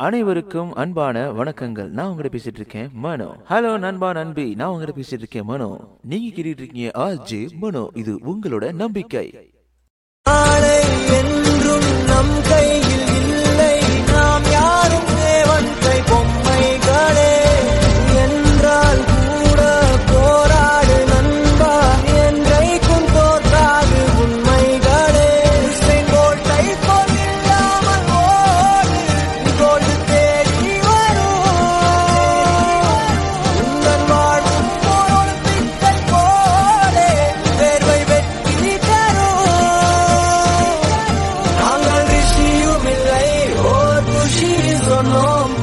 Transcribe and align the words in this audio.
அனைவருக்கும் 0.00 0.74
அன்பான 0.74 1.32
வணக்கங்கள். 1.32 1.88
நான் 1.88 2.08
உங்ககிட்ட 2.08 2.38
பேசிட்டு 2.38 2.54
இருக்கேன் 2.54 2.90
மனோ. 2.92 3.36
ஹலோ 3.48 3.78
நண்பா 3.78 4.12
நண்பி. 4.12 4.54
நான் 4.54 4.68
உங்ககிட்ட 4.68 5.00
பேசிட்டு 5.00 5.12
இருக்கேன் 5.12 5.44
மனோ. 5.44 5.98
நீங்க 6.02 6.36
கேட்டுட்டு 6.36 6.60
இருக்கீங்க 6.60 6.90
ஆர்ஜே 6.98 7.58
மனோ. 7.58 7.90
இது 7.94 8.14
உங்களோட 8.14 8.72
நம்பிக்கை. 8.72 9.52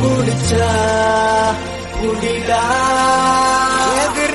குடிச்சா 0.02 0.70
குடிடா. 1.98 2.62
எதிர் 4.04 4.35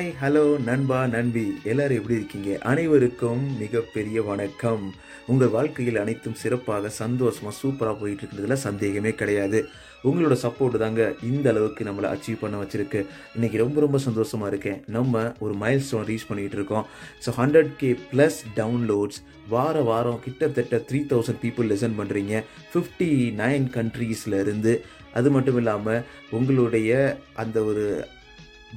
ஹாய் 0.00 0.14
ஹலோ 0.20 0.42
நண்பா 0.66 0.98
நண்பி. 1.14 1.42
எல்லாரும் 1.70 1.98
எப்படி 1.98 2.16
இருக்கீங்க? 2.18 2.50
அனைவருக்கும் 2.70 3.42
மிகப்பெரிய 3.62 4.18
வணக்கம். 4.28 4.84
உங்கள் 5.30 5.50
வாழ்க்கையில் 5.54 5.98
அனைத்தும் 6.02 6.36
சிறப்பாக 6.42 6.90
சந்தோஷமாக 7.00 7.52
சூப்பராக 7.58 7.94
போயிட்டு 8.00 8.22
இருக்கிறதுல 8.22 8.56
சந்தேகமே 8.64 9.10
கிடையாது. 9.20 9.58
உங்களோட 10.08 10.36
சப்போர்ட் 10.44 10.76
தாங்க 10.82 11.02
இந்த 11.30 11.46
அளவுக்கு 11.52 11.84
நம்மளை 11.88 12.10
அச்சீவ் 12.12 12.38
பண்ண 12.42 12.58
வச்சிருக்கு. 12.62 13.00
இன்னைக்கு 13.34 13.58
ரொம்ப 13.62 13.80
ரொம்ப 13.84 13.98
சந்தோஷமா 14.06 14.46
இருக்கேன். 14.52 14.78
நம்ம 14.96 15.24
ஒரு 15.46 15.56
மைல் 15.62 15.84
ஸ்டோன் 15.88 16.08
ரீச் 16.10 16.28
பண்ணிட்டு 16.28 16.56
இருக்கோம். 16.60 16.86
So 17.24 17.34
hundred 17.40 17.74
K 17.82 17.90
plus 18.12 18.38
downloads 18.60 19.20
வார 19.54 19.82
வாரம் 19.90 20.22
கிட்டத்தட்ட 20.28 20.80
த்ரீ 20.90 21.02
தௌசண்ட் 21.12 21.42
பீப்புள் 21.44 21.68
லெசன் 21.72 21.98
பண்ணுறீங்க 22.00 22.42
ஃபிஃப்டி 22.70 23.10
நைன் 23.42 23.66
கண்ட்ரீஸில் 23.76 24.38
இருந்து. 24.44 24.74
அது 25.18 25.30
மட்டும் 25.36 25.60
இல்லாமல் 25.62 26.02
உங்களுடைய 26.38 26.90
அந்த 27.44 27.58
ஒரு 27.72 27.84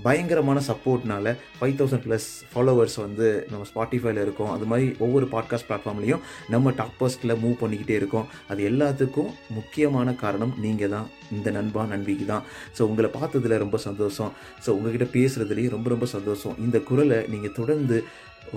பயங்கரமான 0.02 0.62
சப்போர்ட்னால 0.68 1.36
ஃபைவ் 1.62 1.76
தௌசண்ட் 1.80 2.06
ப்ளஸ் 2.08 2.28
ஃபாலோவர்ஸ் 2.54 2.96
வந்து 2.96 3.48
நம்ம 3.52 3.66
ஸ்பாட்டிஃபைல 3.76 4.22
இருக்கோம். 4.22 4.52
அது 4.52 4.66
மாதிரி 4.66 4.96
ஒவ்வொரு 5.00 5.26
பாட்காஸ்ட் 5.26 5.70
பிளாட்ஃபார்ம்லையும் 5.70 6.20
நம்ம 6.50 6.72
டாப் 6.72 6.96
ஃபர்ஸ்ட்டில் 7.00 7.38
மூவ் 7.44 7.56
பண்ணிக்கிட்டே 7.62 7.90
இருக்கோம். 7.90 8.26
அது 8.48 8.70
எல்லாத்துக்கும் 8.70 9.32
முக்கியமான 9.50 10.14
காரணம் 10.14 10.54
நீங்கள் 10.58 10.90
தான். 10.90 11.08
இந்த 11.32 11.52
நண்பா 11.52 11.86
நண்பிக்கு 11.86 12.26
தான். 12.26 12.44
ஸோ 12.78 12.82
உங்களை 12.82 13.10
பார்த்ததுல 13.22 13.58
ரொம்ப 13.58 13.78
சந்தோஷம். 13.78 14.32
ஸோ 14.66 14.70
உங்ககிட்ட 14.70 15.20
பேசுகிறதுலேயும் 15.20 15.70
ரொம்ப 15.70 15.90
ரொம்ப 15.90 16.06
சந்தோஷம். 16.06 16.56
இந்த 16.60 16.80
குரலை 16.80 17.26
நீங்கள் 17.28 17.52
தொடர்ந்து 17.52 18.04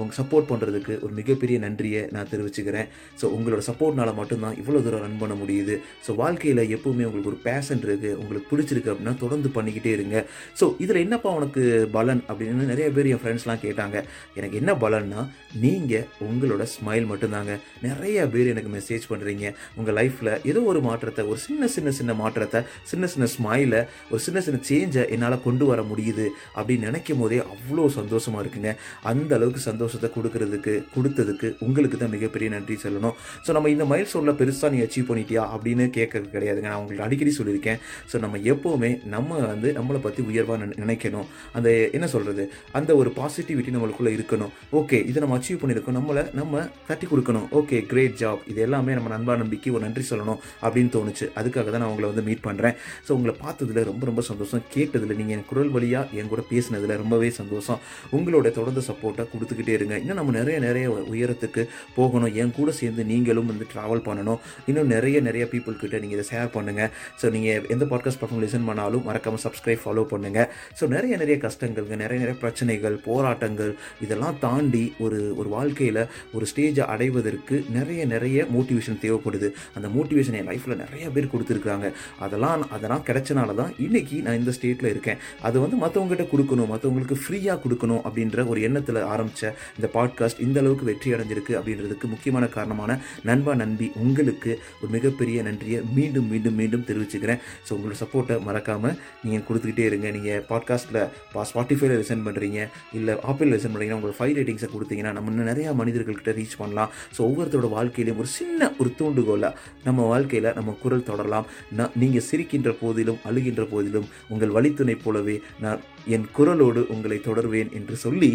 உங்கள் 0.00 0.16
சப்போர்ட் 0.18 0.48
பண்ணுறதுக்கு 0.50 0.94
ஒரு 1.04 1.12
மிகப்பெரிய 1.18 1.56
நன்றியை 1.64 2.00
நான் 2.14 2.30
தெரிவிச்சுக்கிறேன். 2.32 2.88
ஸோ 3.20 3.28
உங்களோட 3.36 3.62
சப்போர்ட்னால 3.68 4.10
மட்டும்தான் 4.20 4.56
இவ்வளோ 4.62 4.80
தூரம் 4.86 5.02
ரன் 5.04 5.20
பண்ண 5.22 5.34
முடியுது. 5.42 5.74
ஸோ 6.06 6.10
வாழ்க்கையில் 6.22 6.62
எப்பவுமே 6.76 7.06
உங்களுக்கு 7.08 7.32
ஒரு 7.32 7.40
பேஷன் 7.46 7.82
இருக்குது 7.86 8.16
உங்களுக்கு 8.22 8.50
பிடிச்சிருக்கு 8.52 8.92
அப்படின்னா 8.92 9.14
தொடர்ந்து 9.24 9.50
பண்ணிக்கிட்டே 9.56 9.92
இருங்க. 9.98 10.16
ஸோ 10.60 10.66
இதில் 10.84 11.02
என்னப்பா 11.04 11.30
உனக்கு 11.38 11.62
பலன் 11.96 12.22
அப்படின்னு 12.30 12.70
நிறைய 12.72 12.88
பேர் 12.96 13.10
என் 13.12 13.22
ஃப்ரெண்ட்ஸ்லாம் 13.22 13.62
கேட்டாங்க. 13.66 13.96
எனக்கு 14.40 14.58
என்ன 14.62 14.74
பலன்னா 14.84 15.22
நீங்கள் 15.64 16.06
உங்களோட 16.28 16.66
ஸ்மைல் 16.74 17.08
மட்டும்தாங்க. 17.12 17.52
நிறைய 17.86 18.26
பேர் 18.34 18.52
எனக்கு 18.54 18.72
மெசேஜ் 18.76 19.06
பண்ணுறீங்க 19.12 19.46
உங்கள் 19.78 19.96
லைஃப்பில் 20.00 20.32
ஏதோ 20.50 20.62
ஒரு 20.72 20.82
மாற்றத்தை 20.88 21.24
ஒரு 21.30 21.40
சின்ன 21.46 21.68
சின்ன 21.76 21.90
சின்ன 22.00 22.14
மாற்றத்தை 22.22 22.62
சின்ன 22.90 23.06
சின்ன 23.14 23.28
ஸ்மைலை 23.36 23.80
ஒரு 24.10 24.20
சின்ன 24.26 24.38
சின்ன 24.46 24.60
சேஞ்சை 24.70 25.04
என்னால் 25.14 25.42
கொண்டு 25.46 25.64
வர 25.70 25.80
முடியுது 25.90 26.26
அப்படின்னு 26.58 26.88
நினைக்கும் 26.90 27.20
போதே 27.22 27.40
அவ்வளோ 27.54 27.86
சந்தோஷமாக 27.98 28.42
இருக்குங்க. 28.44 28.72
அந்த 29.10 29.32
அளவுக்கு 29.38 29.62
சந்தோஷத்தை 29.76 30.10
கொடுக்கறதுக்கு 30.16 30.74
கொடுத்ததுக்கு 30.96 31.48
உங்களுக்கு 31.66 31.96
தான் 32.02 32.12
மிகப்பெரிய 32.16 32.48
நன்றி 32.56 32.74
சொல்லணும். 32.84 33.14
ஸோ 33.46 33.50
நம்ம 33.56 33.70
இந்த 33.74 33.84
மைல் 33.90 34.08
ஸ்டோனில் 34.10 34.36
பெருசாக 34.40 34.70
நீ 34.74 34.78
அச்சீவ் 34.84 35.08
பண்ணிட்டியா 35.10 35.42
அப்படின்னு 35.54 35.84
கேட்கறது 35.96 36.28
கிடையாதுங்க. 36.34 36.68
நான் 36.72 36.80
உங்களுக்கு 36.82 37.06
அடிக்கடி 37.06 37.32
சொல்லியிருக்கேன். 37.38 37.78
ஸோ 38.10 38.16
நம்ம 38.24 38.38
எப்போவுமே 38.52 38.90
நம்ம 39.14 39.38
வந்து 39.52 39.68
நம்மளை 39.78 40.00
பற்றி 40.06 40.20
உயர்வாக 40.30 40.68
நினைக்கணும். 40.82 41.26
அந்த 41.56 41.68
என்ன 41.96 42.06
சொல்கிறது 42.14 42.44
அந்த 42.78 42.90
ஒரு 43.00 43.10
பாசிட்டிவிட்டி 43.18 43.74
நம்மளுக்குள்ளே 43.76 44.12
இருக்கணும். 44.18 44.52
ஓகே 44.80 45.00
இதை 45.10 45.18
நம்ம 45.24 45.36
அச்சீவ் 45.38 45.60
பண்ணியிருக்கோம். 45.62 45.98
நம்மளை 46.00 46.24
நம்ம 46.40 46.62
தட்டி 46.90 47.08
கொடுக்கணும். 47.12 47.46
ஓகே 47.60 47.78
கிரேட் 47.92 48.16
ஜாப் 48.22 48.42
இது 48.52 48.62
எல்லாமே 48.66 48.94
நம்ம 48.98 49.10
நண்பா 49.14 49.36
நம்பிக்கை 49.42 49.72
ஒரு 49.76 49.84
நன்றி 49.86 50.04
சொல்லணும் 50.10 50.40
அப்படின்னு 50.64 50.92
தோணுச்சு. 50.96 51.26
அதுக்காக 51.40 51.68
தான் 51.74 51.82
நான் 51.84 51.92
உங்களை 51.94 52.08
வந்து 52.12 52.26
மீட் 52.28 52.44
பண்ணுறேன் 52.48 52.76
ஸோ 53.06 53.12
உங்களை 53.18 53.34
பார்த்ததில் 53.44 53.82
ரொம்ப 53.90 54.02
ரொம்ப 54.10 54.24
சந்தோஷம். 54.30 54.64
கேட்டதில் 54.76 55.16
நீங்கள் 55.20 55.36
என் 55.38 55.46
குரல் 55.50 55.72
வழியாக 55.76 56.20
என் 56.20 56.32
கூட 56.32 56.42
பேசினதில் 56.52 56.94
ரொம்பவே 57.02 57.30
சந்தோஷம். 57.40 57.80
உங்களோட 58.16 58.46
தொடர்ந்து 58.58 58.82
சப்போர்ட்டை 58.88 59.24
கொடுத்துக்கிட்டே 59.32 59.65
இருங்க. 59.74 59.94
இன்னும் 60.02 60.18
நம்ம 60.20 60.32
நிறைய 60.38 60.58
நிறைய 60.58 60.86
உயரத்துக்கு 61.12 61.62
போகணும். 61.96 62.32
என் 62.42 62.54
கூட 62.58 62.70
சேர்ந்து 62.80 63.04
நீங்களும் 63.04 63.50
வந்து 63.52 63.66
ட்ராவல் 63.74 64.04
பண்ணணும். 64.08 64.40
இன்னும் 64.70 64.90
நிறைய 64.94 65.20
நிறைய 65.20 65.44
பீப்புள்கிட்ட 65.52 66.00
நீங்கள் 66.02 66.18
இதை 66.18 66.26
ஷேர் 66.32 66.50
பண்ணுங்கள் 66.56 66.90
ஸோ 67.20 67.30
நீங்கள் 67.30 67.66
எந்த 67.74 67.84
பாட்காஸ்ட் 67.84 68.22
பக்கம் 68.22 68.42
லிசன் 68.44 68.66
பண்ணாலும் 68.68 69.04
மறக்காமல் 69.08 69.42
சப்ஸ்கிரைப் 69.46 69.82
ஃபாலோ 69.84 70.04
பண்ணுங்கள் 70.12 70.48
ஸோ 70.80 70.86
நிறைய 70.94 71.16
நிறைய 71.16 71.36
கஷ்டங்கள்ங்க 71.46 71.96
நிறைய 72.04 72.18
நிறைய 72.24 72.36
பிரச்சனைகள் 72.44 72.96
போராட்டங்கள் 73.08 73.72
இதெல்லாம் 74.06 74.38
தாண்டி 74.46 74.84
ஒரு 74.98 75.20
ஒரு 75.36 75.48
வாழ்க்கையில் 75.48 76.02
ஒரு 76.32 76.46
ஸ்டேஜை 76.52 76.84
அடைவதற்கு 76.94 77.56
நிறைய 77.78 78.04
நிறைய 78.14 78.46
மோட்டிவேஷன் 78.54 79.00
தேவைப்படுது. 79.04 79.50
அந்த 79.76 79.88
மோட்டிவேஷன் 79.88 80.38
என் 80.40 80.48
லைஃப்பில் 80.50 80.80
நிறைய 80.84 81.10
பேர் 81.16 81.32
கொடுத்துருக்காங்க 81.34 81.86
அதெல்லாம் 82.18 82.64
அதெல்லாம் 82.76 83.04
கிடைச்சனால 83.08 83.54
தான் 83.54 83.72
இன்னைக்கு 83.86 84.16
நான் 84.26 84.38
இந்த 84.40 84.52
ஸ்டேட்டில் 84.58 84.90
இருக்கேன். 84.94 85.18
அது 85.42 85.56
வந்து 85.60 85.76
மற்றவங்ககிட்ட 85.84 86.26
கொடுக்கணும் 86.32 86.70
மற்றவங்களுக்கு 86.72 87.18
ஃப்ரீயாக 87.24 87.58
கொடுக்கணும் 87.64 88.02
அப்படின்ற 88.06 88.46
ஒரு 88.48 88.60
எண்ணத்தில் 88.68 89.00
ஆரம்பித்த 89.14 89.54
இந்த 89.76 89.88
பாட்காஸ்ட் 89.96 90.42
இந்த 90.46 90.56
அளவுக்கு 90.62 90.88
வெற்றி 90.90 91.14
அடைஞ்சிருக்கு 91.14 91.52
அப்படின்றதுக்கு 91.58 92.06
முக்கியமான 92.14 92.44
காரணமான 92.56 92.98
நண்பா 93.30 93.54
நண்பி 93.62 93.88
உங்களுக்கு 94.04 94.52
ஒரு 94.80 94.90
மிகப்பெரிய 94.96 95.42
நன்றியை 95.48 95.80
மீண்டும் 95.96 96.28
மீண்டும் 96.32 96.58
மீண்டும் 96.60 96.86
தெரிவிச்சுக்கிறேன். 96.90 97.40
ஸோ 97.66 97.72
உங்களோட 97.76 97.96
சப்போர்ட்டை 98.02 98.38
மறக்காமல் 98.48 98.96
நீங்கள் 99.24 99.46
கொடுத்துக்கிட்டே 99.48 99.86
இருங்க. 99.90 100.10
நீங்கள் 100.16 100.42
பாட்காஸ்ட்டில் 100.50 101.00
பா 101.32 101.42
ஸ்பாட்டிஃபைல 101.50 101.98
லிசன் 102.02 102.24
பண்ணுறீங்க 102.26 102.60
இல்லை 102.98 103.14
ஆப்பிள் 103.30 103.52
லிசன் 103.54 103.74
பண்ணுறீங்கன்னா 103.74 103.98
உங்களுக்கு 104.00 104.20
ஃபைவ் 104.22 104.36
ரேட்டிங்ஸை 104.38 104.70
கொடுத்தீங்கன்னா 104.74 105.14
நம்ம 105.18 105.30
இன்னும் 105.32 105.50
நிறையா 105.52 105.72
மனிதர்கள்கிட்ட 105.82 106.36
ரீச் 106.40 106.56
பண்ணலாம். 106.62 106.92
ஸோ 107.16 107.20
ஒவ்வொருத்தரோட 107.28 107.70
வாழ்க்கையிலையும் 107.76 108.22
ஒரு 108.24 108.32
சின்ன 108.38 108.70
ஒரு 108.80 108.92
தூண்டுகோலாக 109.00 109.54
நம்ம 109.88 110.06
வாழ்க்கையில் 110.12 110.52
நம்ம 110.58 110.76
குரல் 110.84 111.08
தொடரலாம். 111.10 111.46
நான் 111.78 111.94
நீங்கள் 112.04 112.26
சிரிக்கின்ற 112.30 112.70
போதிலும் 112.82 113.20
அழுகின்ற 113.30 113.64
போதிலும் 113.74 114.08
உங்கள் 114.32 114.54
வழித்துணை 114.56 114.96
போலவே 115.04 115.36
நான் 115.64 115.82
என் 116.14 116.26
குரலோடு 116.36 116.80
உங்களை 116.94 117.16
தொடர்வேன் 117.28 117.70
என்று 117.78 117.94
சொல்லி 118.02 118.30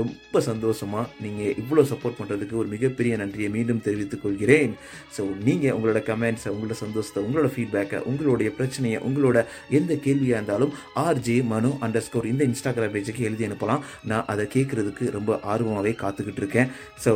ரொம்ப 0.00 0.40
சந்தோஷம். 0.40 0.65
சந்தோஷமாக 0.66 1.10
நீங்கள் 1.24 1.56
இவ்வளோ 1.62 1.82
சப்போர்ட் 1.90 2.16
பண்ணுறதுக்கு 2.18 2.54
ஒரு 2.60 2.68
மிகப்பெரிய 2.74 3.12
நன்றியை 3.20 3.48
மீண்டும் 3.56 3.82
தெரிவித்துக் 3.86 4.22
கொள்கிறேன். 4.22 4.72
ஸோ 5.16 5.22
நீங்கள் 5.46 5.74
உங்களோட 5.76 6.00
கமெண்ட்ஸை 6.08 6.50
உங்களோட 6.54 6.76
சந்தோஷத்தை 6.82 7.20
உங்களோட 7.26 7.48
ஃபீட்பேக்கை 7.54 7.98
உங்களுடைய 8.10 8.50
பிரச்சனையை 8.58 8.98
உங்களோட 9.08 9.38
எந்த 9.78 9.92
கேள்வியாக 10.06 10.38
இருந்தாலும் 10.38 10.72
ஆர்ஜே 11.06 11.36
மனு 11.52 11.70
அண்டர் 11.86 12.06
ஸ்கோர் 12.06 12.30
இந்த 12.32 12.44
இன்ஸ்டாகிராம் 12.50 12.94
பேஜுக்கு 12.96 13.26
எழுதி 13.28 13.46
அனுப்பலாம். 13.48 13.84
நான் 14.12 14.28
அதை 14.34 14.46
கேட்குறதுக்கு 14.56 15.06
ரொம்ப 15.18 15.38
ஆர்வமாகவே 15.52 15.94
காத்துக்கிட்டு 16.02 16.42
இருக்கேன். 16.44 16.70
ஸோ 17.04 17.12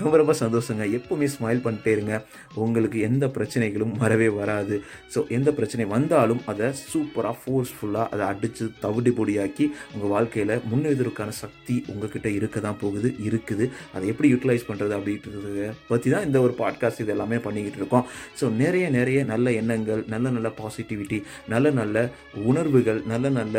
ரொம்ப 0.00 0.14
ரொம்ப 0.20 0.34
சந்தோஷங்க. 0.40 0.84
எப்போவுமே 0.98 1.26
ஸ்மைல் 1.34 1.62
பண்ணிட்டே 1.64 1.90
இருங்க. 1.96 2.14
உங்களுக்கு 2.64 2.98
எந்த 3.08 3.24
பிரச்சனைகளும் 3.36 3.94
வரவே 4.02 4.28
வராது. 4.38 4.76
ஸோ 5.14 5.18
எந்த 5.36 5.50
பிரச்சனை 5.58 5.86
வந்தாலும் 5.94 6.42
அதை 6.52 6.68
சூப்பராக 6.92 7.36
ஃபோர்ஸ்ஃபுல்லாக 7.40 8.06
அதை 8.14 8.24
அடித்து 8.32 8.66
தவிடு 8.84 9.12
பொடியாக்கி 9.18 9.66
உங்கள் 9.94 10.12
வாழ்க்கையில் 10.14 10.54
முன்னெதிர்க்கான 10.72 11.36
சக்தி 11.42 11.76
உங்ககிட்ட 11.94 12.28
இருக்க 12.38 12.60
தான் 12.66 12.80
போகுது 12.84 13.10
இருக்குது. 13.28 13.66
அதை 13.94 14.04
எப்படி 14.14 14.30
யூட்டிலைஸ் 14.34 14.68
பண்ணுறது 14.70 14.96
அப்படின்றத 14.98 15.70
பற்றி 15.92 16.10
தான் 16.14 16.26
இந்த 16.28 16.40
ஒரு 16.46 16.54
பாட்காஸ்ட் 16.62 17.04
இது 17.04 17.14
எல்லாமே 17.16 17.40
பண்ணிக்கிட்டு 17.48 17.80
இருக்கோம். 17.82 18.06
ஸோ 18.40 18.44
நிறைய 18.62 18.86
நிறைய 18.98 19.22
நல்ல 19.32 19.50
எண்ணங்கள் 19.62 20.04
நல்ல 20.14 20.28
நல்ல 20.36 20.50
பாசிட்டிவிட்டி 20.60 21.20
நல்ல 21.54 21.70
நல்ல 21.80 22.08
உணர்வுகள் 22.50 23.02
நல்ல 23.14 23.28
நல்ல 23.40 23.58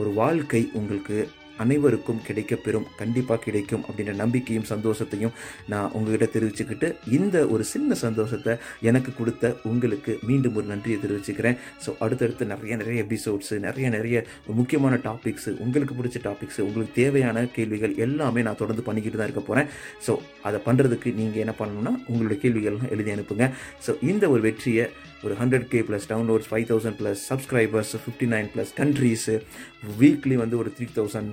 ஒரு 0.00 0.12
வாழ்க்கை 0.22 0.62
உங்களுக்கு 0.80 1.18
அனைவருக்கும் 1.64 2.20
கிடைக்கப்பெறும் 2.28 2.86
கண்டிப்பாக 3.00 3.40
கிடைக்கும் 3.46 3.84
அப்படின்ற 3.88 4.14
நம்பிக்கையும் 4.22 4.68
சந்தோஷத்தையும் 4.72 5.34
நான் 5.72 5.92
உங்ககிட்ட 5.98 6.26
தெரிவிச்சுக்கிட்டு 6.34 6.88
இந்த 7.18 7.36
ஒரு 7.54 7.64
சின்ன 7.72 7.94
சந்தோஷத்தை 8.04 8.54
எனக்கு 8.90 9.12
கொடுத்த 9.18 9.54
உங்களுக்கு 9.70 10.12
மீண்டும் 10.28 10.56
ஒரு 10.58 10.66
நன்றியை 10.72 10.98
தெரிவிச்சுக்கிறேன். 11.04 11.56
ஸோ 11.86 11.92
அடுத்தடுத்து 12.04 12.50
நிறைய 12.52 12.76
நிறைய 12.76 13.04
எபிசோட்ஸு 13.06 13.58
நிறைய 13.66 13.88
நிறைய 13.96 14.24
முக்கியமான 14.60 14.94
டாபிக்ஸு 15.08 15.52
உங்களுக்கு 15.66 15.96
பிடிச்ச 15.98 16.20
டாபிக்ஸு 16.28 16.60
உங்களுக்கு 16.68 16.94
தேவையான 17.02 17.46
கேள்விகள் 17.56 17.94
எல்லாமே 18.06 18.42
நான் 18.42 18.60
தொடர்ந்து 18.62 18.86
பண்ணிக்கிட்டு 18.88 19.18
தான் 19.18 19.28
இருக்க 19.30 19.44
போகிறேன் 19.48 19.68
ஸோ 20.06 20.14
அதை 20.48 20.60
பண்ணுறதுக்கு 20.68 21.08
நீங்கள் 21.20 21.42
என்ன 21.44 21.54
பண்ணணும்னா 21.60 21.94
உங்களுடைய 22.06 22.38
கேள்விகள்லாம் 22.44 22.92
எழுதி 22.96 23.12
அனுப்புங்க. 23.16 23.48
ஸோ 23.86 23.92
இந்த 24.12 24.24
ஒரு 24.28 24.42
வெற்றியை 24.48 24.86
ஒரு 25.26 25.36
hundred 25.40 25.68
K 25.74 25.80
plus 25.88 26.08
downloads 26.12 26.48
five 26.50 26.66
thousand 26.72 26.98
plus 27.00 27.22
subscribers 27.30 27.92
fifty 28.02 28.26
nine 28.34 28.50
plus 28.54 28.72
countries 28.80 29.34
weekly 30.00 30.36
வந்து 30.42 30.56
ஒரு 30.60 30.70
three 30.76 30.86
thousand 30.96 31.32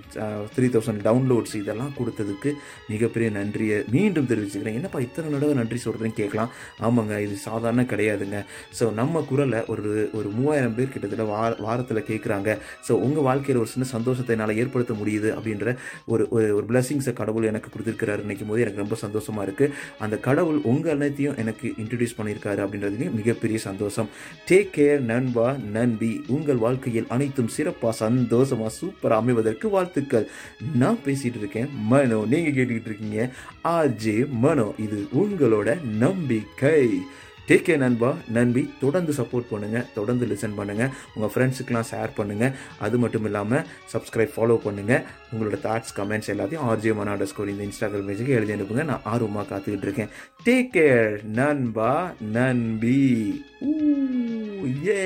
three 0.56 0.68
thousand 0.74 1.02
downloads 1.08 1.56
இதெல்லாம் 1.60 1.94
கொடுத்ததுக்கு 2.00 2.50
மிகப்பெரிய 2.92 3.28
நன்றியை 3.38 3.78
மீண்டும் 3.96 4.28
தெரிவிச்சுக்கிறேன். 4.32 4.78
என்னப்பா 4.80 5.00
இத்தனை 5.06 5.28
தடவை 5.34 5.54
நன்றி 5.60 5.80
சொல்கிறேன்னு 5.86 6.18
கேட்கலாம். 6.20 6.52
ஆமாங்க 6.88 7.14
இது 7.26 7.36
சாதாரண 7.48 7.86
கிடையாதுங்க. 7.94 8.40
ஸோ 8.80 8.88
நம்ம 9.00 9.24
குரலை 9.32 9.60
ஒரு 9.74 9.94
ஒரு 10.20 10.30
மூவாயிரம் 10.38 10.76
பேர் 10.78 10.92
கிட்டத்தட்ட 10.96 11.28
வார 11.34 11.52
வாரத்தில் 11.68 12.02
கேட்குறாங்க. 12.12 12.50
ஸோ 12.88 12.96
உங்கள் 13.08 13.28
வாழ்க்கையில் 13.30 13.62
ஒரு 13.64 13.72
சின்ன 13.74 13.88
சந்தோஷத்தை 13.96 14.34
என்னால் 14.38 14.56
ஏற்படுத்த 14.64 14.96
முடியுது 15.02 15.32
அப்படின்ற 15.38 15.76
ஒரு 16.14 16.26
ஒரு 16.36 16.48
ஒரு 16.58 16.66
பிளெஸிங்ஸை 16.72 17.16
கடவுள் 17.22 17.50
எனக்கு 17.52 17.72
கொடுத்துருக்கிறாரு 17.76 18.26
நினைக்கும் 18.28 18.52
போது 18.54 18.66
எனக்கு 18.66 18.84
ரொம்ப 18.86 19.00
சந்தோஷமாக 19.06 19.48
இருக்குது 19.48 19.74
அந்த 20.06 20.16
கடவுள் 20.30 20.60
உங்கள் 20.74 20.96
அனைத்தையும் 20.98 21.38
எனக்கு 21.46 21.68
இன்ட்ரடியூஸ் 21.84 22.18
பண்ணியிருக்காரு 22.20 22.62
அப்படின்றதுலேயும் 22.66 23.18
மிகப்பெரிய 23.22 23.60
சந்தோஷம். 23.70 23.82
சந்தோஷம். 23.90 24.10
டேக் 24.50 24.70
கேர் 24.78 25.00
நண்பா 25.00 25.56
நன்பி 25.74 26.22
உங்கள் 26.28 26.56
வாழ்க்கையில் 26.56 27.06
அனைத்தும் 27.10 27.48
சிறப்பாக 27.48 27.96
சந்தோஷமாக 27.96 28.74
சூப்பராக 28.82 29.22
அமைவதற்கு 29.22 29.70
வாழ்த்துக்கள். 29.70 30.30
நான் 30.76 31.00
பேசிகிட்டு 31.06 31.38
இருக்கேன் 31.38 31.70
மனோ. 31.74 32.26
நீங்கள் 32.30 32.52
கேட்டுக்கிட்டு 32.54 32.86
இருக்கீங்க 32.86 33.30
ஆர்ஜே 33.64 34.30
மனோ. 34.30 34.74
இது 34.78 35.08
உங்களோட 35.14 35.78
நம்பிக்கை. 35.98 36.90
டேக் 37.48 37.66
கே 37.68 37.76
நண்பா. 37.78 38.10
நன்பி 38.34 38.70
தொடர்ந்து 38.80 39.14
சப்போர்ட் 39.14 39.50
பண்ணுங்கள் 39.52 39.86
தொடர்ந்து 39.96 40.26
லிசன் 40.26 40.56
பண்ணுங்கள் 40.58 40.92
உங்கள் 41.16 41.32
ஃப்ரெண்ட்ஸுக்கெலாம் 41.34 41.88
ஷேர் 41.92 42.12
பண்ணுங்கள் 42.18 42.54
அது 42.80 42.98
மட்டும் 42.98 43.26
இல்லாமல் 43.26 43.66
சப்ஸ்கிரைப் 43.94 44.34
ஃபாலோ 44.36 44.58
பண்ணுங்கள் 44.66 45.04
உங்களோட 45.34 45.58
தாட்ஸ் 45.68 45.94
கமெண்ட்ஸ் 45.96 46.32
எல்லாத்தையும் 46.34 46.66
ஆர்ஜே 46.70 46.94
மனாட 47.00 47.24
ஸ்கோர் 47.24 47.50
இந்த 47.50 47.64
இன்ஸ்டாகிராம் 47.64 48.10
பேஜுக்கு 48.10 48.38
எழுதி 48.38 48.54
அனுப்புங்க. 48.54 48.84
நான் 48.84 49.02
ஆர்வமாக 49.04 49.56
காத்துக்கிட்டு 49.56 49.88
இருக்கேன். 49.88 50.10
டேக் 50.46 50.70
கேர் 50.74 51.24
நண்பா. 51.24 52.12
நன்பி 52.34 53.02
ஏ 54.88 55.02